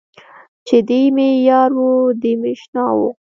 [0.67, 1.83] چې دی مې یار و،
[2.21, 2.99] دی مې اشنا و.